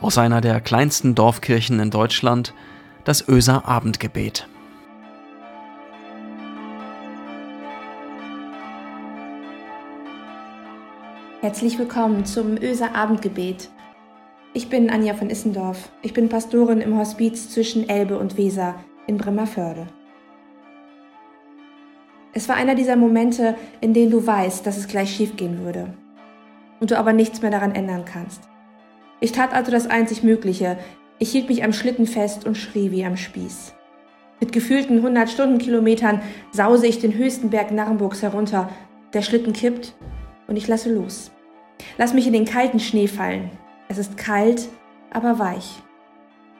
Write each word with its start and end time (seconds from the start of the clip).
aus 0.00 0.18
einer 0.18 0.40
der 0.40 0.60
kleinsten 0.60 1.14
Dorfkirchen 1.14 1.80
in 1.80 1.90
Deutschland, 1.90 2.54
das 3.04 3.26
Öser 3.28 3.66
Abendgebet. 3.66 4.48
Herzlich 11.40 11.78
willkommen 11.78 12.24
zum 12.24 12.56
Öser 12.56 12.94
Abendgebet. 12.94 13.70
Ich 14.52 14.68
bin 14.68 14.90
Anja 14.90 15.14
von 15.14 15.30
Issendorf. 15.30 15.90
Ich 16.02 16.12
bin 16.12 16.28
Pastorin 16.28 16.80
im 16.80 16.98
Hospiz 16.98 17.50
zwischen 17.50 17.88
Elbe 17.88 18.18
und 18.18 18.36
Weser 18.36 18.74
in 19.06 19.16
Bremerförde. 19.16 19.86
Es 22.32 22.48
war 22.48 22.56
einer 22.56 22.74
dieser 22.74 22.96
Momente, 22.96 23.54
in 23.80 23.94
denen 23.94 24.10
du 24.10 24.26
weißt, 24.26 24.66
dass 24.66 24.76
es 24.76 24.88
gleich 24.88 25.14
schiefgehen 25.14 25.64
würde 25.64 25.94
und 26.80 26.90
du 26.90 26.98
aber 26.98 27.12
nichts 27.12 27.40
mehr 27.40 27.50
daran 27.50 27.74
ändern 27.74 28.04
kannst. 28.04 28.42
Ich 29.20 29.32
tat 29.32 29.54
also 29.54 29.70
das 29.70 29.86
einzig 29.86 30.22
Mögliche. 30.22 30.78
Ich 31.18 31.32
hielt 31.32 31.48
mich 31.48 31.64
am 31.64 31.72
Schlitten 31.72 32.06
fest 32.06 32.46
und 32.46 32.56
schrie 32.56 32.90
wie 32.90 33.04
am 33.04 33.16
Spieß. 33.16 33.74
Mit 34.40 34.52
gefühlten 34.52 34.98
100 34.98 35.30
Stundenkilometern 35.30 36.20
sause 36.52 36.86
ich 36.86 36.98
den 36.98 37.14
höchsten 37.14 37.48
Berg 37.48 37.70
Narrenburgs 37.70 38.22
herunter. 38.22 38.68
Der 39.14 39.22
Schlitten 39.22 39.54
kippt 39.54 39.94
und 40.46 40.56
ich 40.56 40.68
lasse 40.68 40.92
los. 40.92 41.30
Lass 41.96 42.12
mich 42.12 42.26
in 42.26 42.34
den 42.34 42.44
kalten 42.44 42.78
Schnee 42.78 43.08
fallen. 43.08 43.50
Es 43.88 43.96
ist 43.96 44.18
kalt, 44.18 44.68
aber 45.10 45.38
weich. 45.38 45.82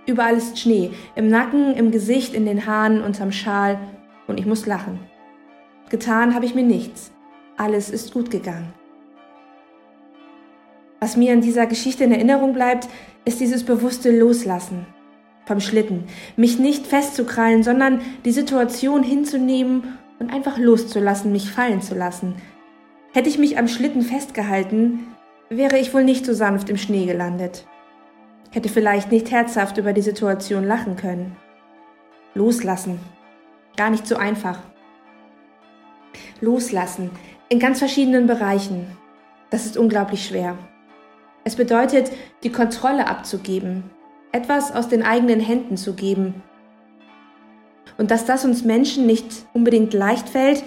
Überall 0.07 0.37
ist 0.37 0.59
Schnee, 0.59 0.93
im 1.17 1.29
Nacken, 1.29 1.75
im 1.75 1.91
Gesicht, 1.91 2.33
in 2.33 2.47
den 2.47 2.65
Haaren, 2.65 3.03
unterm 3.03 3.33
Schal 3.33 3.79
und 4.27 4.39
ich 4.39 4.47
muss 4.47 4.65
lachen. 4.65 5.01
Getan 5.91 6.35
habe 6.35 6.47
ich 6.47 6.55
mir 6.55 6.63
nichts. 6.63 7.13
Alles 7.57 7.91
ist 7.91 8.15
gut 8.15 8.31
gegangen. 8.31 8.73
Was 11.01 11.17
mir 11.17 11.33
in 11.33 11.41
dieser 11.41 11.67
Geschichte 11.67 12.05
in 12.05 12.13
Erinnerung 12.13 12.53
bleibt, 12.53 12.89
ist 13.25 13.41
dieses 13.41 13.65
bewusste 13.65 14.17
Loslassen 14.17 14.87
vom 15.47 15.61
Schlitten. 15.61 16.05
Mich 16.37 16.59
nicht 16.59 16.87
festzukrallen, 16.87 17.63
sondern 17.63 18.01
die 18.25 18.33
Situation 18.33 19.03
hinzunehmen 19.03 19.99
und 20.19 20.33
einfach 20.33 20.59
loszulassen, 20.59 21.33
mich 21.33 21.51
fallen 21.51 21.81
zu 21.81 21.95
lassen. 21.95 22.35
Hätte 23.13 23.29
ich 23.29 23.39
mich 23.39 23.59
am 23.59 23.69
Schlitten 23.69 24.03
festgehalten, 24.03 25.15
wäre 25.49 25.79
ich 25.79 25.95
wohl 25.95 26.05
nicht 26.05 26.27
so 26.27 26.35
sanft 26.35 26.69
im 26.69 26.77
Schnee 26.77 27.07
gelandet. 27.07 27.67
Hätte 28.51 28.69
vielleicht 28.69 29.13
nicht 29.13 29.31
herzhaft 29.31 29.79
über 29.79 29.93
die 29.93 30.03
Situation 30.03 30.65
lachen 30.65 30.97
können. 30.97 31.37
Loslassen. 32.35 32.99
Gar 33.77 33.91
nicht 33.91 34.07
so 34.07 34.17
einfach. 34.17 34.61
Loslassen. 36.41 37.11
In 37.49 37.59
ganz 37.59 37.79
verschiedenen 37.79 38.27
Bereichen. 38.27 38.87
Das 39.51 39.67
ist 39.67 39.77
unglaublich 39.77 40.27
schwer. 40.27 40.59
Es 41.47 41.55
bedeutet, 41.55 42.11
die 42.43 42.51
Kontrolle 42.51 43.07
abzugeben, 43.07 43.85
etwas 44.33 44.75
aus 44.75 44.89
den 44.89 45.05
eigenen 45.05 45.39
Händen 45.39 45.77
zu 45.77 45.95
geben. 45.95 46.43
Und 47.99 48.11
dass 48.11 48.25
das 48.25 48.45
uns 48.45 48.65
Menschen 48.65 49.07
nicht 49.07 49.47
unbedingt 49.53 49.95
leicht 49.95 50.29
fällt, 50.29 50.65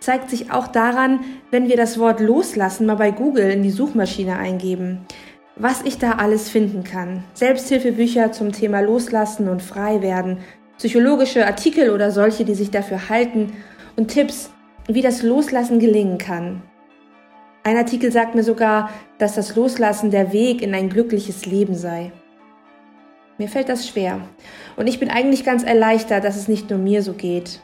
zeigt 0.00 0.28
sich 0.28 0.50
auch 0.50 0.66
daran, 0.66 1.20
wenn 1.52 1.68
wir 1.68 1.76
das 1.76 2.00
Wort 2.00 2.18
loslassen 2.18 2.86
mal 2.86 2.96
bei 2.96 3.12
Google 3.12 3.52
in 3.52 3.62
die 3.62 3.70
Suchmaschine 3.70 4.36
eingeben. 4.36 5.06
Was 5.54 5.82
ich 5.82 5.98
da 5.98 6.14
alles 6.14 6.48
finden 6.48 6.82
kann. 6.82 7.22
Selbsthilfebücher 7.34 8.32
zum 8.32 8.50
Thema 8.50 8.80
Loslassen 8.80 9.48
und 9.48 9.62
frei 9.62 10.02
werden, 10.02 10.38
psychologische 10.76 11.46
Artikel 11.46 11.90
oder 11.90 12.10
solche, 12.10 12.44
die 12.44 12.56
sich 12.56 12.72
dafür 12.72 13.08
halten 13.08 13.52
und 13.94 14.08
Tipps, 14.08 14.50
wie 14.88 15.02
das 15.02 15.22
Loslassen 15.22 15.78
gelingen 15.78 16.18
kann. 16.18 16.62
Ein 17.66 17.78
Artikel 17.78 18.12
sagt 18.12 18.36
mir 18.36 18.44
sogar, 18.44 18.90
dass 19.18 19.34
das 19.34 19.56
Loslassen 19.56 20.12
der 20.12 20.32
Weg 20.32 20.62
in 20.62 20.72
ein 20.72 20.88
glückliches 20.88 21.46
Leben 21.46 21.74
sei. 21.74 22.12
Mir 23.38 23.48
fällt 23.48 23.68
das 23.68 23.88
schwer. 23.88 24.20
Und 24.76 24.86
ich 24.86 25.00
bin 25.00 25.10
eigentlich 25.10 25.44
ganz 25.44 25.64
erleichtert, 25.64 26.22
dass 26.22 26.36
es 26.36 26.46
nicht 26.46 26.70
nur 26.70 26.78
mir 26.78 27.02
so 27.02 27.14
geht. 27.14 27.58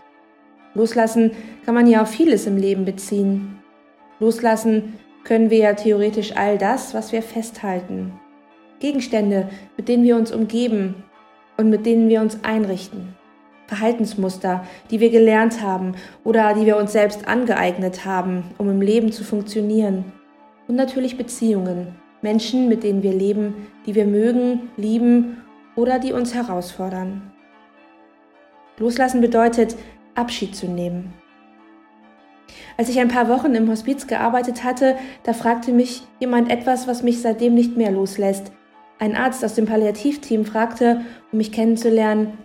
Loslassen 0.75 1.31
kann 1.65 1.77
man 1.77 1.87
ja 1.87 2.03
auf 2.03 2.11
vieles 2.11 2.49
im 2.49 2.57
Leben 2.57 2.85
beziehen. 2.85 3.61
Loslassen 4.19 4.99
können 5.23 5.51
wir 5.51 5.59
ja 5.59 5.75
theoretisch 5.75 6.37
all 6.37 6.59
das, 6.59 6.95
was 6.95 7.13
wir 7.13 7.23
festhalten. 7.23 8.13
Gegenstände, 8.81 9.51
mit 9.77 9.89
denen 9.89 10.03
wir 10.03 10.17
uns 10.17 10.33
umgeben 10.33 11.05
und 11.57 11.71
mit 11.71 11.87
denen 11.87 12.09
wir 12.09 12.23
uns 12.23 12.43
einrichten. 12.43 13.15
Verhaltensmuster, 13.67 14.65
die 14.91 15.01
wir 15.01 15.11
gelernt 15.11 15.63
haben 15.63 15.95
oder 16.25 16.55
die 16.55 16.67
wir 16.67 16.77
uns 16.77 16.93
selbst 16.93 17.27
angeeignet 17.27 18.05
haben, 18.05 18.45
um 18.59 18.71
im 18.71 18.81
Leben 18.81 19.13
zu 19.13 19.25
funktionieren. 19.25 20.13
Und 20.69 20.77
natürlich 20.77 21.17
Beziehungen, 21.17 21.95
Menschen, 22.21 22.69
mit 22.69 22.83
denen 22.85 23.03
wir 23.03 23.13
leben, 23.13 23.67
die 23.87 23.95
wir 23.95 24.07
mögen, 24.07 24.71
lieben 24.77 25.43
oder 25.77 25.99
die 25.99 26.13
uns 26.13 26.35
herausfordern. 26.35 27.33
Loslassen 28.79 29.21
bedeutet, 29.21 29.77
Abschied 30.15 30.55
zu 30.55 30.67
nehmen. 30.67 31.13
Als 32.77 32.89
ich 32.89 32.99
ein 33.01 33.09
paar 33.09 33.29
Wochen 33.29 33.55
im 33.55 33.71
Hospiz 33.71 34.07
gearbeitet 34.07 34.65
hatte, 34.65 34.97
da 35.23 35.33
fragte 35.33 35.73
mich 35.73 36.03
jemand 36.21 36.51
etwas, 36.51 36.87
was 36.87 37.03
mich 37.03 37.21
seitdem 37.21 37.55
nicht 37.55 37.77
mehr 37.77 37.91
loslässt. 37.91 38.53
Ein 38.99 39.17
Arzt 39.17 39.45
aus 39.45 39.55
dem 39.55 39.67
Palliativteam 39.67 40.45
fragte, 40.45 41.03
um 41.33 41.39
mich 41.39 41.53
kennenzulernen, 41.53 42.39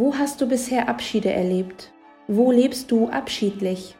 wo 0.00 0.16
hast 0.16 0.40
du 0.40 0.48
bisher 0.48 0.88
Abschiede 0.88 1.30
erlebt? 1.30 1.92
Wo 2.26 2.50
lebst 2.50 2.90
du 2.90 3.08
abschiedlich? 3.08 3.96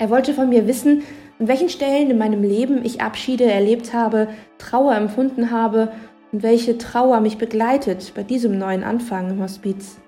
Er 0.00 0.10
wollte 0.10 0.34
von 0.34 0.48
mir 0.48 0.66
wissen, 0.66 1.04
an 1.38 1.46
welchen 1.46 1.68
Stellen 1.68 2.10
in 2.10 2.18
meinem 2.18 2.42
Leben 2.42 2.84
ich 2.84 3.00
Abschiede 3.00 3.44
erlebt 3.44 3.94
habe, 3.94 4.26
Trauer 4.58 4.96
empfunden 4.96 5.52
habe 5.52 5.92
und 6.32 6.42
welche 6.42 6.78
Trauer 6.78 7.20
mich 7.20 7.38
begleitet 7.38 8.12
bei 8.16 8.24
diesem 8.24 8.58
neuen 8.58 8.82
Anfang 8.82 9.30
im 9.30 9.40
Hospiz. 9.40 10.00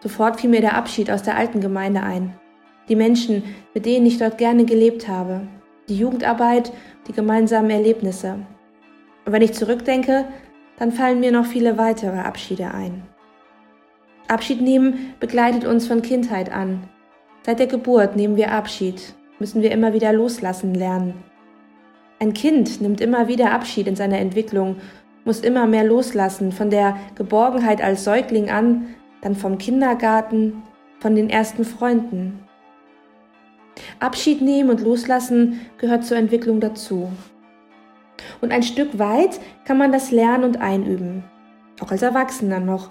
Sofort 0.00 0.40
fiel 0.40 0.50
mir 0.50 0.60
der 0.60 0.76
Abschied 0.76 1.08
aus 1.08 1.22
der 1.22 1.36
alten 1.36 1.60
Gemeinde 1.60 2.02
ein. 2.02 2.34
Die 2.88 2.96
Menschen, 2.96 3.44
mit 3.74 3.86
denen 3.86 4.06
ich 4.06 4.18
dort 4.18 4.38
gerne 4.38 4.64
gelebt 4.64 5.06
habe. 5.06 5.46
Die 5.88 5.96
Jugendarbeit, 5.96 6.72
die 7.06 7.12
gemeinsamen 7.12 7.70
Erlebnisse. 7.70 8.40
Und 9.24 9.32
wenn 9.32 9.42
ich 9.42 9.52
zurückdenke, 9.52 10.24
dann 10.80 10.90
fallen 10.90 11.20
mir 11.20 11.30
noch 11.30 11.46
viele 11.46 11.78
weitere 11.78 12.18
Abschiede 12.18 12.74
ein. 12.74 13.04
Abschied 14.28 14.60
nehmen 14.60 15.14
begleitet 15.20 15.64
uns 15.64 15.86
von 15.86 16.02
Kindheit 16.02 16.52
an. 16.52 16.84
Seit 17.44 17.58
der 17.58 17.66
Geburt 17.66 18.16
nehmen 18.16 18.36
wir 18.36 18.52
Abschied, 18.52 19.14
müssen 19.38 19.62
wir 19.62 19.72
immer 19.72 19.92
wieder 19.92 20.12
loslassen 20.12 20.74
lernen. 20.74 21.14
Ein 22.20 22.34
Kind 22.34 22.80
nimmt 22.80 23.00
immer 23.00 23.26
wieder 23.26 23.50
Abschied 23.50 23.88
in 23.88 23.96
seiner 23.96 24.18
Entwicklung, 24.18 24.76
muss 25.24 25.40
immer 25.40 25.66
mehr 25.66 25.84
loslassen, 25.84 26.52
von 26.52 26.70
der 26.70 26.96
Geborgenheit 27.16 27.82
als 27.82 28.04
Säugling 28.04 28.50
an, 28.50 28.94
dann 29.22 29.34
vom 29.34 29.58
Kindergarten, 29.58 30.62
von 31.00 31.16
den 31.16 31.30
ersten 31.30 31.64
Freunden. 31.64 32.44
Abschied 33.98 34.40
nehmen 34.40 34.70
und 34.70 34.80
loslassen 34.80 35.60
gehört 35.78 36.04
zur 36.04 36.16
Entwicklung 36.16 36.60
dazu. 36.60 37.10
Und 38.40 38.52
ein 38.52 38.62
Stück 38.62 38.98
weit 38.98 39.40
kann 39.64 39.78
man 39.78 39.92
das 39.92 40.10
lernen 40.10 40.44
und 40.44 40.60
einüben, 40.60 41.24
auch 41.80 41.90
als 41.90 42.02
Erwachsener 42.02 42.60
noch, 42.60 42.90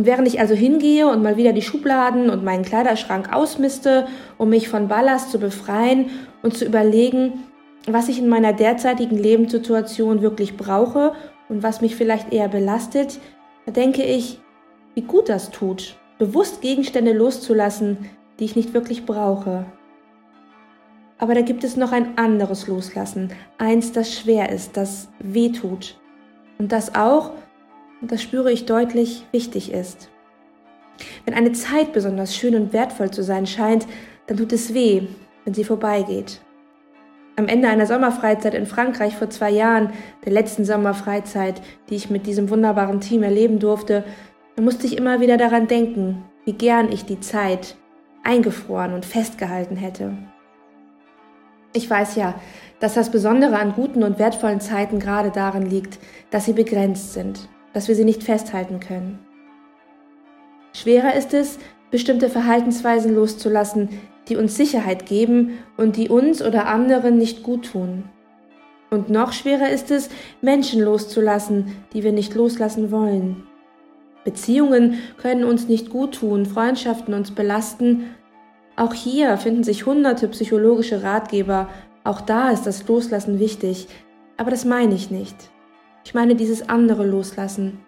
und 0.00 0.06
während 0.06 0.26
ich 0.26 0.40
also 0.40 0.54
hingehe 0.54 1.06
und 1.06 1.22
mal 1.22 1.36
wieder 1.36 1.52
die 1.52 1.60
Schubladen 1.60 2.30
und 2.30 2.42
meinen 2.42 2.64
Kleiderschrank 2.64 3.34
ausmiste, 3.34 4.06
um 4.38 4.48
mich 4.48 4.66
von 4.66 4.88
Ballast 4.88 5.30
zu 5.30 5.38
befreien 5.38 6.06
und 6.42 6.56
zu 6.56 6.64
überlegen, 6.64 7.42
was 7.86 8.08
ich 8.08 8.18
in 8.18 8.26
meiner 8.26 8.54
derzeitigen 8.54 9.18
Lebenssituation 9.18 10.22
wirklich 10.22 10.56
brauche 10.56 11.12
und 11.50 11.62
was 11.62 11.82
mich 11.82 11.96
vielleicht 11.96 12.32
eher 12.32 12.48
belastet, 12.48 13.18
da 13.66 13.72
denke 13.72 14.02
ich, 14.02 14.40
wie 14.94 15.02
gut 15.02 15.28
das 15.28 15.50
tut, 15.50 15.96
bewusst 16.18 16.62
Gegenstände 16.62 17.12
loszulassen, 17.12 17.98
die 18.38 18.46
ich 18.46 18.56
nicht 18.56 18.72
wirklich 18.72 19.04
brauche. 19.04 19.66
Aber 21.18 21.34
da 21.34 21.42
gibt 21.42 21.62
es 21.62 21.76
noch 21.76 21.92
ein 21.92 22.16
anderes 22.16 22.68
Loslassen, 22.68 23.34
eins, 23.58 23.92
das 23.92 24.14
schwer 24.14 24.48
ist, 24.48 24.78
das 24.78 25.10
weh 25.18 25.50
tut 25.50 26.00
und 26.58 26.72
das 26.72 26.94
auch 26.94 27.32
und 28.00 28.10
das 28.10 28.22
spüre 28.22 28.50
ich 28.50 28.66
deutlich, 28.66 29.26
wichtig 29.32 29.72
ist. 29.72 30.10
Wenn 31.24 31.34
eine 31.34 31.52
Zeit 31.52 31.92
besonders 31.92 32.34
schön 32.36 32.54
und 32.54 32.72
wertvoll 32.72 33.10
zu 33.10 33.22
sein 33.22 33.46
scheint, 33.46 33.86
dann 34.26 34.36
tut 34.36 34.52
es 34.52 34.74
weh, 34.74 35.02
wenn 35.44 35.54
sie 35.54 35.64
vorbeigeht. 35.64 36.40
Am 37.36 37.48
Ende 37.48 37.68
einer 37.68 37.86
Sommerfreizeit 37.86 38.54
in 38.54 38.66
Frankreich 38.66 39.16
vor 39.16 39.30
zwei 39.30 39.50
Jahren, 39.50 39.92
der 40.24 40.32
letzten 40.32 40.64
Sommerfreizeit, 40.64 41.62
die 41.88 41.94
ich 41.94 42.10
mit 42.10 42.26
diesem 42.26 42.50
wunderbaren 42.50 43.00
Team 43.00 43.22
erleben 43.22 43.58
durfte, 43.58 44.04
da 44.56 44.62
musste 44.62 44.86
ich 44.86 44.98
immer 44.98 45.20
wieder 45.20 45.36
daran 45.36 45.66
denken, 45.66 46.24
wie 46.44 46.52
gern 46.52 46.92
ich 46.92 47.06
die 47.06 47.20
Zeit 47.20 47.76
eingefroren 48.24 48.92
und 48.92 49.06
festgehalten 49.06 49.76
hätte. 49.76 50.12
Ich 51.72 51.88
weiß 51.88 52.16
ja, 52.16 52.34
dass 52.80 52.94
das 52.94 53.10
Besondere 53.10 53.58
an 53.58 53.72
guten 53.74 54.02
und 54.02 54.18
wertvollen 54.18 54.60
Zeiten 54.60 54.98
gerade 54.98 55.30
darin 55.30 55.64
liegt, 55.64 55.98
dass 56.30 56.44
sie 56.44 56.52
begrenzt 56.52 57.14
sind 57.14 57.48
dass 57.72 57.88
wir 57.88 57.94
sie 57.94 58.04
nicht 58.04 58.22
festhalten 58.22 58.80
können. 58.80 59.18
Schwerer 60.72 61.14
ist 61.14 61.34
es, 61.34 61.58
bestimmte 61.90 62.28
Verhaltensweisen 62.28 63.14
loszulassen, 63.14 63.88
die 64.28 64.36
uns 64.36 64.56
Sicherheit 64.56 65.06
geben 65.06 65.58
und 65.76 65.96
die 65.96 66.08
uns 66.08 66.42
oder 66.42 66.66
anderen 66.66 67.18
nicht 67.18 67.42
gut 67.42 67.72
tun. 67.72 68.04
Und 68.90 69.08
noch 69.08 69.32
schwerer 69.32 69.70
ist 69.70 69.90
es, 69.90 70.08
Menschen 70.40 70.82
loszulassen, 70.82 71.76
die 71.92 72.02
wir 72.02 72.12
nicht 72.12 72.34
loslassen 72.34 72.90
wollen. 72.90 73.44
Beziehungen 74.24 74.98
können 75.16 75.44
uns 75.44 75.68
nicht 75.68 75.90
gut 75.90 76.16
tun, 76.16 76.44
Freundschaften 76.44 77.14
uns 77.14 77.30
belasten. 77.30 78.10
Auch 78.76 78.92
hier 78.92 79.36
finden 79.38 79.64
sich 79.64 79.86
hunderte 79.86 80.28
psychologische 80.28 81.02
Ratgeber. 81.02 81.68
Auch 82.04 82.20
da 82.20 82.50
ist 82.50 82.66
das 82.66 82.86
Loslassen 82.86 83.38
wichtig. 83.38 83.88
Aber 84.36 84.50
das 84.50 84.64
meine 84.64 84.94
ich 84.94 85.10
nicht. 85.10 85.36
Ich 86.04 86.14
meine 86.14 86.34
dieses 86.34 86.68
andere 86.68 87.06
Loslassen. 87.06 87.80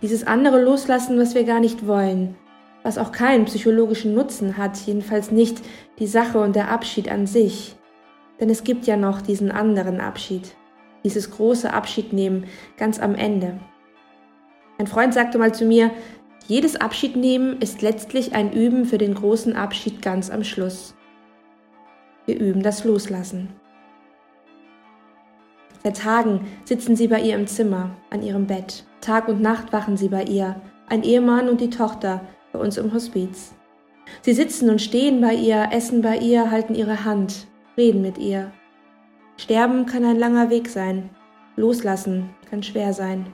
Dieses 0.00 0.26
andere 0.26 0.62
Loslassen, 0.62 1.18
was 1.18 1.34
wir 1.34 1.44
gar 1.44 1.60
nicht 1.60 1.86
wollen, 1.86 2.36
was 2.82 2.98
auch 2.98 3.12
keinen 3.12 3.44
psychologischen 3.44 4.14
Nutzen 4.14 4.56
hat, 4.56 4.76
jedenfalls 4.86 5.30
nicht 5.30 5.62
die 5.98 6.06
Sache 6.06 6.40
und 6.40 6.56
der 6.56 6.70
Abschied 6.70 7.10
an 7.10 7.26
sich. 7.26 7.76
Denn 8.40 8.50
es 8.50 8.64
gibt 8.64 8.86
ja 8.86 8.96
noch 8.96 9.22
diesen 9.22 9.50
anderen 9.50 10.00
Abschied, 10.00 10.54
dieses 11.04 11.30
große 11.30 11.72
Abschiednehmen 11.72 12.46
ganz 12.76 12.98
am 12.98 13.14
Ende. 13.14 13.60
Ein 14.78 14.86
Freund 14.86 15.14
sagte 15.14 15.38
mal 15.38 15.54
zu 15.54 15.64
mir, 15.64 15.90
jedes 16.48 16.76
Abschiednehmen 16.76 17.60
ist 17.60 17.82
letztlich 17.82 18.34
ein 18.34 18.52
Üben 18.52 18.84
für 18.84 18.98
den 18.98 19.14
großen 19.14 19.54
Abschied 19.54 20.02
ganz 20.02 20.28
am 20.28 20.42
Schluss. 20.42 20.94
Wir 22.26 22.38
üben 22.38 22.62
das 22.62 22.84
Loslassen. 22.84 23.61
Seit 25.82 25.96
Tagen 25.96 26.46
sitzen 26.64 26.94
sie 26.94 27.08
bei 27.08 27.20
ihr 27.20 27.34
im 27.34 27.46
Zimmer, 27.46 27.90
an 28.10 28.22
ihrem 28.22 28.46
Bett. 28.46 28.84
Tag 29.00 29.28
und 29.28 29.40
Nacht 29.40 29.72
wachen 29.72 29.96
sie 29.96 30.08
bei 30.08 30.22
ihr, 30.22 30.56
ein 30.88 31.02
Ehemann 31.02 31.48
und 31.48 31.60
die 31.60 31.70
Tochter 31.70 32.20
bei 32.52 32.58
uns 32.58 32.76
im 32.76 32.92
Hospiz. 32.92 33.52
Sie 34.20 34.32
sitzen 34.32 34.70
und 34.70 34.80
stehen 34.80 35.20
bei 35.20 35.34
ihr, 35.34 35.68
essen 35.72 36.02
bei 36.02 36.18
ihr, 36.18 36.50
halten 36.50 36.74
ihre 36.74 37.04
Hand, 37.04 37.48
reden 37.76 38.02
mit 38.02 38.18
ihr. 38.18 38.52
Sterben 39.36 39.86
kann 39.86 40.04
ein 40.04 40.18
langer 40.18 40.50
Weg 40.50 40.68
sein, 40.68 41.10
loslassen 41.56 42.30
kann 42.48 42.62
schwer 42.62 42.92
sein. 42.92 43.26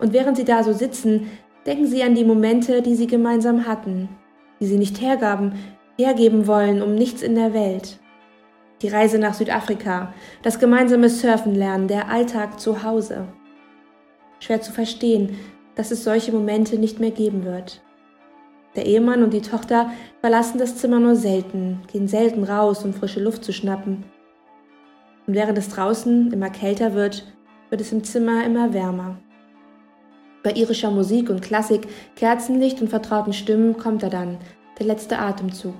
Und 0.00 0.12
während 0.12 0.36
sie 0.36 0.44
da 0.44 0.62
so 0.62 0.72
sitzen, 0.72 1.30
denken 1.64 1.86
sie 1.86 2.02
an 2.02 2.14
die 2.14 2.24
Momente, 2.24 2.82
die 2.82 2.94
sie 2.94 3.06
gemeinsam 3.06 3.66
hatten, 3.66 4.08
die 4.60 4.66
sie 4.66 4.78
nicht 4.78 5.00
hergaben, 5.00 5.52
hergeben 5.96 6.46
wollen 6.46 6.82
um 6.82 6.94
nichts 6.94 7.22
in 7.22 7.34
der 7.34 7.54
Welt. 7.54 7.98
Die 8.82 8.88
Reise 8.88 9.18
nach 9.18 9.34
Südafrika, 9.34 10.14
das 10.42 10.60
gemeinsame 10.60 11.08
Surfen 11.08 11.54
lernen, 11.54 11.88
der 11.88 12.08
Alltag 12.08 12.60
zu 12.60 12.84
Hause. 12.84 13.26
Schwer 14.38 14.60
zu 14.60 14.72
verstehen, 14.72 15.36
dass 15.74 15.90
es 15.90 16.04
solche 16.04 16.30
Momente 16.30 16.78
nicht 16.78 17.00
mehr 17.00 17.10
geben 17.10 17.44
wird. 17.44 17.82
Der 18.76 18.86
Ehemann 18.86 19.24
und 19.24 19.32
die 19.32 19.40
Tochter 19.40 19.90
verlassen 20.20 20.58
das 20.58 20.76
Zimmer 20.76 21.00
nur 21.00 21.16
selten, 21.16 21.80
gehen 21.90 22.06
selten 22.06 22.44
raus, 22.44 22.84
um 22.84 22.94
frische 22.94 23.20
Luft 23.20 23.44
zu 23.44 23.52
schnappen. 23.52 24.04
Und 25.26 25.34
während 25.34 25.58
es 25.58 25.68
draußen 25.70 26.32
immer 26.32 26.50
kälter 26.50 26.94
wird, 26.94 27.26
wird 27.70 27.80
es 27.80 27.90
im 27.90 28.04
Zimmer 28.04 28.44
immer 28.44 28.72
wärmer. 28.72 29.18
Bei 30.44 30.52
irischer 30.52 30.92
Musik 30.92 31.30
und 31.30 31.42
Klassik, 31.42 31.88
Kerzenlicht 32.14 32.80
und 32.80 32.88
vertrauten 32.88 33.32
Stimmen 33.32 33.76
kommt 33.76 34.04
er 34.04 34.10
dann, 34.10 34.38
der 34.78 34.86
letzte 34.86 35.18
Atemzug. 35.18 35.74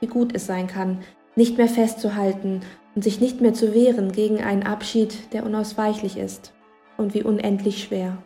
Wie 0.00 0.08
gut 0.08 0.34
es 0.34 0.46
sein 0.46 0.66
kann, 0.66 0.98
nicht 1.36 1.58
mehr 1.58 1.68
festzuhalten 1.68 2.60
und 2.94 3.02
sich 3.02 3.20
nicht 3.20 3.40
mehr 3.40 3.54
zu 3.54 3.74
wehren 3.74 4.12
gegen 4.12 4.42
einen 4.42 4.62
Abschied, 4.62 5.32
der 5.32 5.44
unausweichlich 5.44 6.16
ist 6.16 6.52
und 6.96 7.14
wie 7.14 7.22
unendlich 7.22 7.82
schwer. 7.82 8.18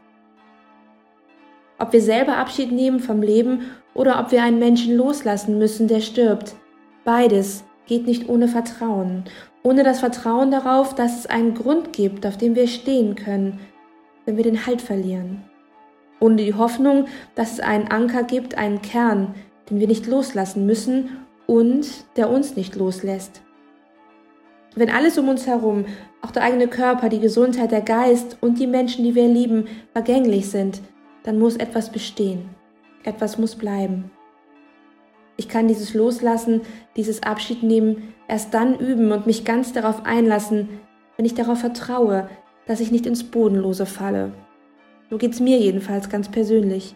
Ob 1.79 1.93
wir 1.93 2.03
selber 2.03 2.37
Abschied 2.37 2.73
nehmen 2.73 3.01
vom 3.01 3.23
Leben 3.23 3.63
oder 3.95 4.21
ob 4.21 4.33
wir 4.33 4.43
einen 4.43 4.59
Menschen 4.59 4.97
loslassen 4.97 5.59
müssen, 5.59 5.89
der 5.89 6.01
stirbt. 6.01 6.57
Beides 7.05 7.65
geht 7.87 8.07
nicht 8.07 8.29
ohne 8.29 8.49
Vertrauen, 8.49 9.25
ohne 9.63 9.85
das 9.85 10.01
Vertrauen 10.01 10.51
darauf, 10.51 10.95
dass 10.95 11.21
es 11.21 11.27
einen 11.27 11.55
Grund 11.55 11.93
gibt, 11.93 12.27
auf 12.27 12.37
dem 12.37 12.55
wir 12.55 12.67
stehen 12.67 13.15
können, 13.15 13.61
wenn 14.25 14.37
wir 14.37 14.45
den 14.45 14.67
Halt 14.67 14.83
verlieren. 14.83 15.43
Ohne 16.21 16.37
die 16.37 16.55
Hoffnung, 16.55 17.07
dass 17.37 17.53
es 17.53 17.61
einen 17.61 17.89
Anker 17.89 18.25
gibt, 18.25 18.59
einen 18.59 18.83
Kern, 18.83 19.35
den 19.71 19.79
wir 19.79 19.87
nicht 19.87 20.07
loslassen 20.07 20.67
müssen 20.67 21.11
und 21.49 22.05
der 22.17 22.29
uns 22.29 22.57
nicht 22.57 22.77
loslässt. 22.77 23.41
Wenn 24.77 24.91
alles 24.91 25.19
um 25.19 25.29
uns 25.29 25.47
herum, 25.47 25.87
auch 26.23 26.31
der 26.31 26.43
eigene 26.43 26.69
Körper, 26.69 27.09
die 27.09 27.21
Gesundheit, 27.21 27.73
der 27.73 27.81
Geist 27.81 28.37
und 28.41 28.59
die 28.59 28.67
Menschen, 28.67 29.03
die 29.03 29.15
wir 29.15 29.27
lieben, 29.27 29.67
vergänglich 29.93 30.51
sind, 30.51 30.83
dann 31.25 31.39
muss 31.39 31.57
etwas 31.57 31.91
bestehen. 31.91 32.51
Etwas 33.03 33.39
muss 33.39 33.57
bleiben. 33.57 34.11
Ich 35.37 35.49
kann 35.49 35.69
dieses 35.69 35.95
Loslassen, 35.95 36.61
dieses 36.97 37.23
Abschied 37.23 37.63
nehmen 37.63 38.15
erst 38.29 38.53
dann 38.53 38.79
üben 38.79 39.11
und 39.11 39.27
mich 39.27 39.45
ganz 39.45 39.73
darauf 39.73 40.05
einlassen, 40.05 40.69
wenn 41.17 41.25
ich 41.25 41.35
darauf 41.35 41.61
vertraue, 41.61 42.29
dass 42.67 42.81
ich 42.81 42.91
nicht 42.91 43.07
ins 43.07 43.25
Bodenlose 43.25 43.87
falle. 43.87 44.33
So 45.09 45.17
geht's 45.17 45.41
mir 45.41 45.59
jedenfalls 45.59 46.11
ganz 46.11 46.29
persönlich. 46.29 46.95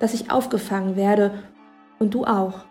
Dass 0.00 0.14
ich 0.14 0.32
aufgefangen 0.32 0.96
werde 0.96 1.42
und 2.00 2.14
du 2.14 2.24
auch. 2.24 2.64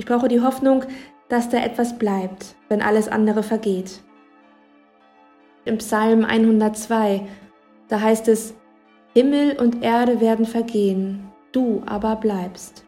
Ich 0.00 0.06
brauche 0.06 0.28
die 0.28 0.40
Hoffnung, 0.40 0.84
dass 1.28 1.50
da 1.50 1.58
etwas 1.58 1.98
bleibt, 1.98 2.56
wenn 2.70 2.80
alles 2.80 3.06
andere 3.06 3.42
vergeht. 3.42 4.00
Im 5.66 5.76
Psalm 5.76 6.24
102, 6.24 7.26
da 7.88 8.00
heißt 8.00 8.26
es, 8.28 8.54
Himmel 9.12 9.58
und 9.58 9.82
Erde 9.82 10.22
werden 10.22 10.46
vergehen, 10.46 11.30
du 11.52 11.82
aber 11.84 12.16
bleibst. 12.16 12.86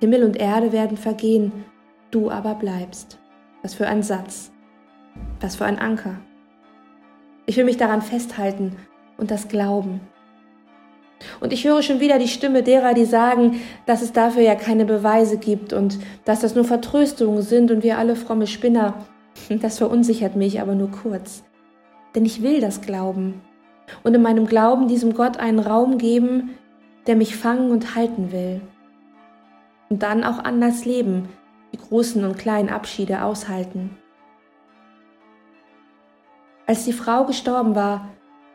Himmel 0.00 0.24
und 0.24 0.36
Erde 0.36 0.72
werden 0.72 0.96
vergehen, 0.96 1.52
du 2.10 2.32
aber 2.32 2.56
bleibst. 2.56 3.20
Was 3.62 3.74
für 3.74 3.86
ein 3.86 4.02
Satz. 4.02 4.50
Was 5.40 5.54
für 5.54 5.66
ein 5.66 5.78
Anker. 5.78 6.16
Ich 7.46 7.56
will 7.56 7.64
mich 7.64 7.76
daran 7.76 8.02
festhalten 8.02 8.74
und 9.18 9.30
das 9.30 9.46
glauben. 9.46 10.00
Und 11.40 11.52
ich 11.52 11.64
höre 11.64 11.82
schon 11.82 12.00
wieder 12.00 12.18
die 12.18 12.28
Stimme 12.28 12.62
derer, 12.62 12.94
die 12.94 13.04
sagen, 13.04 13.60
dass 13.86 14.02
es 14.02 14.12
dafür 14.12 14.42
ja 14.42 14.54
keine 14.54 14.84
Beweise 14.84 15.38
gibt 15.38 15.72
und 15.72 15.98
dass 16.24 16.40
das 16.40 16.54
nur 16.54 16.64
Vertröstungen 16.64 17.42
sind 17.42 17.70
und 17.70 17.82
wir 17.82 17.98
alle 17.98 18.16
fromme 18.16 18.46
Spinner. 18.46 18.94
Das 19.48 19.78
verunsichert 19.78 20.36
mich 20.36 20.60
aber 20.60 20.74
nur 20.74 20.90
kurz. 20.90 21.44
Denn 22.14 22.24
ich 22.24 22.42
will 22.42 22.60
das 22.60 22.80
glauben 22.80 23.40
und 24.02 24.14
in 24.14 24.22
meinem 24.22 24.46
Glauben 24.46 24.88
diesem 24.88 25.14
Gott 25.14 25.38
einen 25.38 25.58
Raum 25.58 25.98
geben, 25.98 26.50
der 27.06 27.16
mich 27.16 27.36
fangen 27.36 27.70
und 27.70 27.94
halten 27.94 28.32
will. 28.32 28.60
Und 29.88 30.02
dann 30.02 30.24
auch 30.24 30.44
anders 30.44 30.84
leben, 30.84 31.28
die 31.72 31.78
großen 31.78 32.24
und 32.24 32.38
kleinen 32.38 32.68
Abschiede 32.68 33.22
aushalten. 33.22 33.96
Als 36.66 36.84
die 36.84 36.92
Frau 36.92 37.24
gestorben 37.24 37.74
war, 37.74 38.08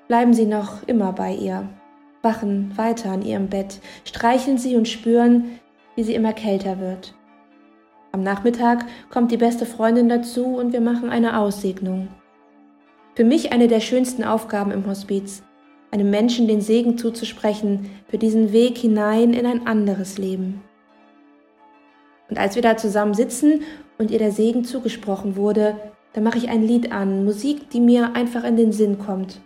bleiben 0.08 0.34
sie 0.34 0.46
noch 0.46 0.84
immer 0.86 1.14
bei 1.14 1.34
ihr, 1.34 1.68
wachen 2.24 2.76
weiter 2.78 3.12
an 3.12 3.22
ihrem 3.22 3.50
Bett, 3.50 3.80
streicheln 4.06 4.58
sie 4.58 4.76
und 4.76 4.88
spüren, 4.88 5.60
wie 5.96 6.04
sie 6.04 6.16
immer 6.16 6.34
kälter 6.34 6.80
wird. 6.80 7.14
Am 8.12 8.24
Nachmittag 8.24 8.86
kommt 9.10 9.32
die 9.32 9.38
beste 9.38 9.66
Freundin 9.66 10.10
dazu 10.10 10.46
und 10.46 10.74
wir 10.74 10.82
machen 10.82 11.10
eine 11.10 11.38
Aussegnung. 11.38 12.08
Für 13.16 13.24
mich 13.24 13.52
eine 13.52 13.68
der 13.68 13.82
schönsten 13.82 14.24
Aufgaben 14.24 14.72
im 14.72 14.88
Hospiz, 14.88 15.44
einem 15.92 16.10
Menschen 16.10 16.48
den 16.48 16.62
Segen 16.62 16.98
zuzusprechen 16.98 17.90
für 18.08 18.18
diesen 18.18 18.54
Weg 18.54 18.78
hinein 18.78 19.34
in 19.34 19.46
ein 19.46 19.68
anderes 19.68 20.18
Leben. 20.18 20.62
Und 22.30 22.40
als 22.40 22.56
wir 22.56 22.64
da 22.64 22.78
zusammen 22.78 23.14
sitzen 23.14 23.62
und 24.00 24.10
ihr 24.10 24.18
der 24.18 24.32
Segen 24.32 24.64
zugesprochen 24.64 25.36
wurde, 25.36 25.76
da 26.14 26.22
mache 26.22 26.38
ich 26.38 26.50
ein 26.50 26.64
Lied 26.64 26.92
an, 26.92 27.26
Musik, 27.26 27.70
die 27.70 27.80
mir 27.80 28.16
einfach 28.16 28.44
in 28.44 28.56
den 28.56 28.72
Sinn 28.72 28.98
kommt. 28.98 29.42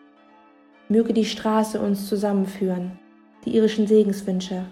Möge 0.90 1.14
die 1.14 1.26
Straße 1.26 1.80
uns 1.80 2.08
zusammenführen, 2.08 3.00
die 3.46 3.56
irischen 3.56 3.88
Segenswünsche. 3.88 4.66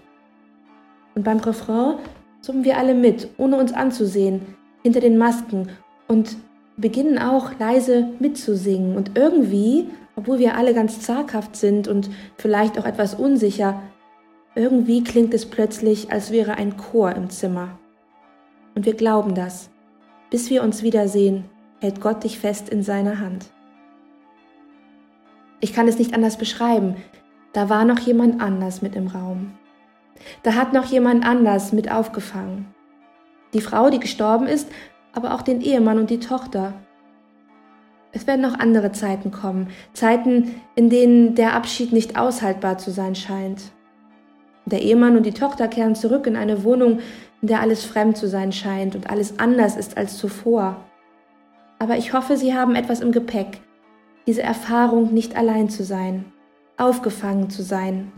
Und 1.14 1.24
beim 1.24 1.38
Refrain 1.38 1.96
summen 2.40 2.64
wir 2.64 2.78
alle 2.78 2.94
mit, 2.94 3.28
ohne 3.38 3.56
uns 3.56 3.72
anzusehen, 3.72 4.40
hinter 4.82 5.00
den 5.00 5.18
Masken 5.18 5.68
und 6.08 6.36
beginnen 6.76 7.18
auch 7.18 7.58
leise 7.58 8.08
mitzusingen 8.18 8.96
und 8.96 9.18
irgendwie, 9.18 9.88
obwohl 10.14 10.38
wir 10.38 10.56
alle 10.56 10.74
ganz 10.74 11.00
zaghaft 11.00 11.56
sind 11.56 11.88
und 11.88 12.10
vielleicht 12.36 12.78
auch 12.78 12.84
etwas 12.84 13.14
unsicher, 13.14 13.82
irgendwie 14.54 15.04
klingt 15.04 15.34
es 15.34 15.46
plötzlich, 15.46 16.12
als 16.12 16.30
wäre 16.30 16.54
ein 16.54 16.76
Chor 16.76 17.12
im 17.12 17.30
Zimmer. 17.30 17.78
Und 18.74 18.86
wir 18.86 18.94
glauben 18.94 19.34
das. 19.34 19.70
Bis 20.30 20.50
wir 20.50 20.62
uns 20.62 20.82
wiedersehen, 20.82 21.44
hält 21.80 22.00
Gott 22.00 22.24
dich 22.24 22.38
fest 22.38 22.68
in 22.68 22.82
seiner 22.82 23.20
Hand. 23.20 23.46
Ich 25.60 25.72
kann 25.72 25.88
es 25.88 25.98
nicht 25.98 26.14
anders 26.14 26.36
beschreiben. 26.36 26.96
Da 27.52 27.68
war 27.68 27.84
noch 27.84 27.98
jemand 27.98 28.40
anders 28.40 28.82
mit 28.82 28.94
im 28.94 29.06
Raum. 29.06 29.52
Da 30.42 30.54
hat 30.54 30.72
noch 30.72 30.86
jemand 30.86 31.26
anders 31.26 31.72
mit 31.72 31.90
aufgefangen. 31.90 32.74
Die 33.54 33.60
Frau, 33.60 33.90
die 33.90 34.00
gestorben 34.00 34.46
ist, 34.46 34.68
aber 35.12 35.34
auch 35.34 35.42
den 35.42 35.60
Ehemann 35.60 35.98
und 35.98 36.10
die 36.10 36.20
Tochter. 36.20 36.74
Es 38.12 38.26
werden 38.26 38.42
noch 38.42 38.58
andere 38.58 38.92
Zeiten 38.92 39.30
kommen, 39.30 39.68
Zeiten, 39.92 40.54
in 40.74 40.90
denen 40.90 41.34
der 41.34 41.54
Abschied 41.54 41.92
nicht 41.92 42.18
aushaltbar 42.18 42.78
zu 42.78 42.90
sein 42.90 43.14
scheint. 43.14 43.72
Der 44.66 44.82
Ehemann 44.82 45.16
und 45.16 45.24
die 45.24 45.32
Tochter 45.32 45.68
kehren 45.68 45.94
zurück 45.94 46.26
in 46.26 46.36
eine 46.36 46.64
Wohnung, 46.64 47.00
in 47.40 47.48
der 47.48 47.60
alles 47.60 47.84
fremd 47.84 48.16
zu 48.16 48.26
sein 48.28 48.52
scheint 48.52 48.94
und 48.94 49.10
alles 49.10 49.38
anders 49.38 49.76
ist 49.76 49.96
als 49.96 50.18
zuvor. 50.18 50.76
Aber 51.78 51.96
ich 51.96 52.12
hoffe, 52.12 52.36
Sie 52.36 52.54
haben 52.54 52.74
etwas 52.74 53.00
im 53.00 53.12
Gepäck, 53.12 53.60
diese 54.26 54.42
Erfahrung, 54.42 55.14
nicht 55.14 55.36
allein 55.36 55.68
zu 55.68 55.84
sein, 55.84 56.24
aufgefangen 56.76 57.50
zu 57.50 57.62
sein. 57.62 58.12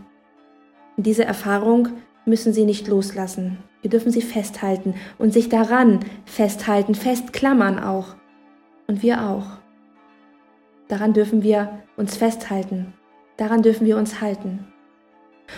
Diese 0.97 1.23
Erfahrung 1.23 1.89
müssen 2.25 2.53
Sie 2.53 2.65
nicht 2.65 2.87
loslassen. 2.87 3.59
Wir 3.81 3.89
dürfen 3.89 4.11
sie 4.11 4.21
festhalten 4.21 4.95
und 5.17 5.31
sich 5.31 5.47
daran 5.47 6.01
festhalten, 6.25 6.95
festklammern 6.95 7.79
auch. 7.79 8.15
Und 8.87 9.03
wir 9.03 9.29
auch. 9.29 9.45
Daran 10.87 11.13
dürfen 11.13 11.43
wir 11.43 11.79
uns 11.95 12.17
festhalten. 12.17 12.93
Daran 13.37 13.61
dürfen 13.61 13.85
wir 13.85 13.97
uns 13.97 14.19
halten. 14.19 14.67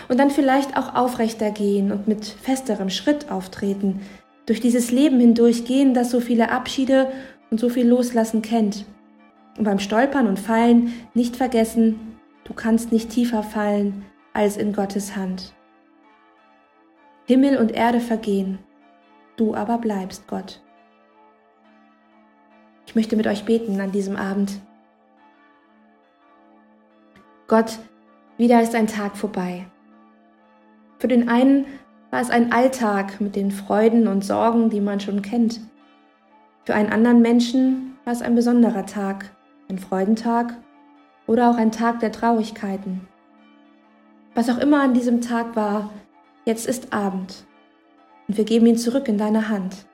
Und 0.08 0.20
dann 0.20 0.30
vielleicht 0.30 0.76
auch 0.76 0.94
aufrechter 0.94 1.50
gehen 1.50 1.90
und 1.90 2.06
mit 2.06 2.24
festerem 2.24 2.90
Schritt 2.90 3.30
auftreten, 3.30 4.00
durch 4.46 4.60
dieses 4.60 4.90
Leben 4.90 5.18
hindurchgehen, 5.20 5.94
das 5.94 6.10
so 6.10 6.20
viele 6.20 6.50
Abschiede 6.50 7.08
und 7.50 7.58
so 7.58 7.68
viel 7.68 7.88
Loslassen 7.88 8.42
kennt. 8.42 8.84
Und 9.58 9.64
beim 9.64 9.78
Stolpern 9.78 10.26
und 10.26 10.38
Fallen 10.38 10.92
nicht 11.14 11.36
vergessen, 11.36 12.18
du 12.44 12.54
kannst 12.54 12.92
nicht 12.92 13.10
tiefer 13.10 13.42
fallen 13.42 14.04
als 14.32 14.56
in 14.56 14.72
Gottes 14.72 15.14
Hand. 15.16 15.54
Himmel 17.26 17.58
und 17.58 17.72
Erde 17.72 18.00
vergehen, 18.00 18.58
du 19.36 19.54
aber 19.54 19.78
bleibst, 19.78 20.26
Gott. 20.26 20.60
Ich 22.86 22.94
möchte 22.94 23.16
mit 23.16 23.26
euch 23.26 23.44
beten 23.44 23.80
an 23.80 23.92
diesem 23.92 24.16
Abend. 24.16 24.60
Gott, 27.46 27.78
wieder 28.38 28.62
ist 28.62 28.74
ein 28.74 28.86
Tag 28.86 29.16
vorbei. 29.16 29.66
Für 30.98 31.08
den 31.08 31.28
einen 31.28 31.66
war 32.10 32.20
es 32.20 32.30
ein 32.30 32.52
Alltag 32.52 33.20
mit 33.20 33.36
den 33.36 33.50
Freuden 33.50 34.08
und 34.08 34.24
Sorgen, 34.24 34.70
die 34.70 34.80
man 34.80 35.00
schon 35.00 35.22
kennt. 35.22 35.60
Für 36.64 36.74
einen 36.74 36.92
anderen 36.92 37.22
Menschen 37.22 37.96
war 38.04 38.12
es 38.12 38.22
ein 38.22 38.34
besonderer 38.34 38.86
Tag, 38.86 39.30
ein 39.72 39.78
Freudentag 39.78 40.54
oder 41.26 41.50
auch 41.50 41.56
ein 41.56 41.72
Tag 41.72 41.98
der 42.00 42.12
Traurigkeiten. 42.12 43.08
Was 44.34 44.48
auch 44.48 44.58
immer 44.58 44.82
an 44.82 44.94
diesem 44.94 45.20
Tag 45.20 45.56
war, 45.56 45.90
Jetzt 46.44 46.66
ist 46.66 46.92
Abend 46.92 47.44
und 48.26 48.36
wir 48.36 48.44
geben 48.44 48.66
ihn 48.66 48.76
zurück 48.76 49.06
in 49.06 49.16
deine 49.16 49.48
Hand. 49.48 49.86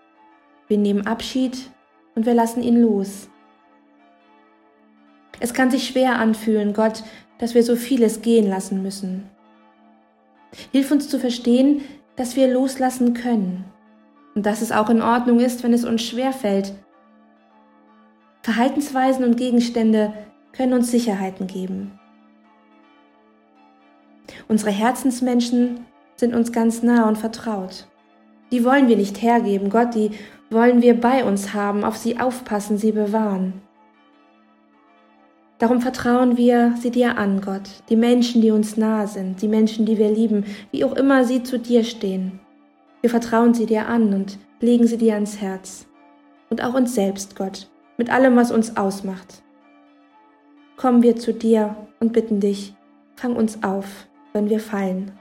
Wir 0.66 0.78
nehmen 0.78 1.06
Abschied 1.06 1.70
und 2.14 2.24
wir 2.24 2.32
lassen 2.32 2.62
ihn 2.62 2.80
los. 2.80 3.28
Es 5.40 5.52
kann 5.52 5.70
sich 5.70 5.86
schwer 5.86 6.18
anfühlen, 6.18 6.72
Gott, 6.72 7.04
dass 7.36 7.54
wir 7.54 7.62
so 7.62 7.76
vieles 7.76 8.22
gehen 8.22 8.48
lassen 8.48 8.82
müssen. 8.82 9.28
Hilf 10.72 10.90
uns 10.90 11.10
zu 11.10 11.20
verstehen, 11.20 11.82
dass 12.16 12.34
wir 12.34 12.50
loslassen 12.50 13.12
können 13.12 13.66
und 14.34 14.46
dass 14.46 14.62
es 14.62 14.72
auch 14.72 14.88
in 14.88 15.02
Ordnung 15.02 15.40
ist, 15.40 15.62
wenn 15.62 15.74
es 15.74 15.84
uns 15.84 16.02
schwer 16.02 16.32
fällt. 16.32 16.72
Verhaltensweisen 18.48 19.26
und 19.26 19.36
Gegenstände 19.36 20.14
können 20.52 20.72
uns 20.72 20.90
Sicherheiten 20.90 21.46
geben. 21.46 21.92
Unsere 24.48 24.70
Herzensmenschen 24.70 25.84
sind 26.16 26.34
uns 26.34 26.50
ganz 26.50 26.82
nah 26.82 27.06
und 27.06 27.18
vertraut. 27.18 27.86
Die 28.50 28.64
wollen 28.64 28.88
wir 28.88 28.96
nicht 28.96 29.20
hergeben, 29.20 29.68
Gott, 29.68 29.94
die 29.94 30.12
wollen 30.48 30.80
wir 30.80 30.98
bei 30.98 31.24
uns 31.24 31.52
haben, 31.52 31.84
auf 31.84 31.98
sie 31.98 32.18
aufpassen, 32.18 32.78
sie 32.78 32.92
bewahren. 32.92 33.60
Darum 35.58 35.82
vertrauen 35.82 36.38
wir 36.38 36.74
sie 36.80 36.90
dir 36.90 37.18
an, 37.18 37.42
Gott, 37.42 37.68
die 37.90 37.96
Menschen, 37.96 38.40
die 38.40 38.50
uns 38.50 38.78
nahe 38.78 39.08
sind, 39.08 39.42
die 39.42 39.48
Menschen, 39.48 39.84
die 39.84 39.98
wir 39.98 40.10
lieben, 40.10 40.46
wie 40.70 40.86
auch 40.86 40.94
immer 40.94 41.26
sie 41.26 41.42
zu 41.42 41.58
dir 41.58 41.84
stehen. 41.84 42.40
Wir 43.02 43.10
vertrauen 43.10 43.52
sie 43.52 43.66
dir 43.66 43.88
an 43.88 44.14
und 44.14 44.38
legen 44.60 44.86
sie 44.86 44.96
dir 44.96 45.16
ans 45.16 45.38
Herz. 45.38 45.86
Und 46.48 46.64
auch 46.64 46.72
uns 46.72 46.94
selbst, 46.94 47.36
Gott, 47.36 47.68
mit 47.98 48.10
allem, 48.10 48.36
was 48.36 48.50
uns 48.50 48.78
ausmacht. 48.78 49.42
Kommen 50.76 51.02
wir 51.02 51.16
zu 51.16 51.34
dir 51.34 51.76
und 52.00 52.14
bitten 52.14 52.40
dich, 52.40 52.74
fang 53.16 53.36
uns 53.36 53.62
auf, 53.62 54.06
wenn 54.32 54.48
wir 54.48 54.60
fallen. 54.60 55.12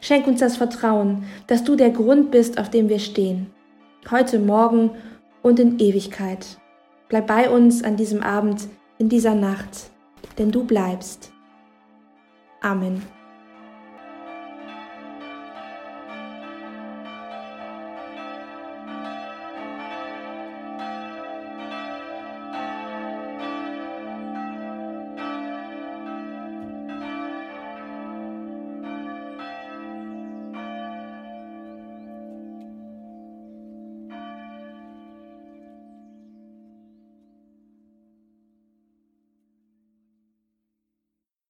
Schenk 0.00 0.26
uns 0.26 0.40
das 0.40 0.56
Vertrauen, 0.56 1.24
dass 1.46 1.64
du 1.64 1.76
der 1.76 1.90
Grund 1.90 2.30
bist, 2.30 2.58
auf 2.58 2.70
dem 2.70 2.88
wir 2.88 3.00
stehen. 3.00 3.48
Heute, 4.10 4.38
morgen 4.38 4.92
und 5.42 5.60
in 5.60 5.78
Ewigkeit. 5.78 6.58
Bleib 7.08 7.26
bei 7.26 7.50
uns 7.50 7.84
an 7.84 7.96
diesem 7.96 8.22
Abend, 8.22 8.68
in 8.98 9.08
dieser 9.08 9.34
Nacht, 9.34 9.90
denn 10.38 10.50
du 10.50 10.64
bleibst. 10.64 11.32
Amen. 12.60 13.17